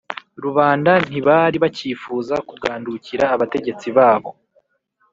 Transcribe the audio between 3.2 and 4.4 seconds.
abategetsi babo